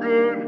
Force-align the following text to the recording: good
good 0.00 0.43